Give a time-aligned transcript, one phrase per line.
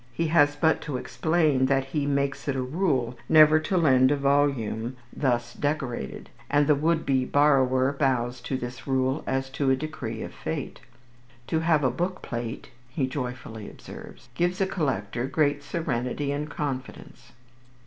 [0.13, 4.15] He has but to explain that he "makes it a rule" never to lend a
[4.15, 9.75] volume thus decorated, and the would be borrower bows to this rule as to a
[9.75, 10.79] decree of fate.
[11.49, 17.33] "To have a book plate," he joyfully observes, "gives a collector great serenity and confidence."